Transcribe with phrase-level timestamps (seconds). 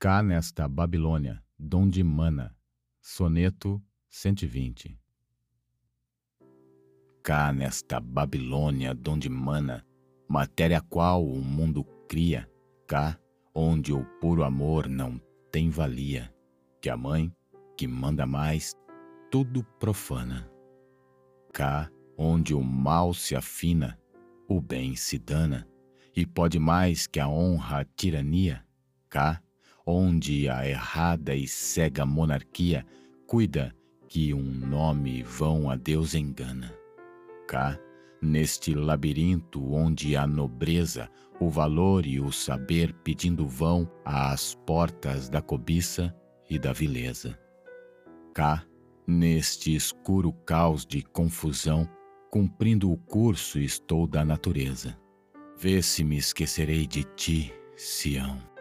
[0.00, 2.54] Cá nesta Babilônia, donde mana,
[3.00, 4.96] soneto 120.
[7.20, 9.84] Cá nesta Babilônia, donde mana,
[10.28, 12.48] matéria qual o mundo cria,
[12.86, 13.18] cá
[13.52, 16.32] onde o puro amor não tem valia,
[16.80, 17.34] que a mãe,
[17.76, 18.76] que manda mais,
[19.32, 20.48] tudo profana.
[21.52, 23.98] Cá onde o mal se afina,
[24.48, 25.66] o bem se dana,
[26.14, 28.64] e pode mais que a honra a tirania,
[29.08, 29.42] cá
[29.90, 32.84] onde a errada e cega monarquia
[33.26, 33.74] cuida
[34.06, 36.74] que um nome vão a Deus engana.
[37.46, 37.78] Cá,
[38.20, 45.40] neste labirinto onde a nobreza, o valor e o saber pedindo vão às portas da
[45.40, 46.14] cobiça
[46.50, 47.38] e da vileza.
[48.34, 48.66] Cá,
[49.06, 51.88] neste escuro caos de confusão,
[52.30, 54.98] cumprindo o curso estou da natureza.
[55.58, 58.57] Vê se me esquecerei de ti, Sião.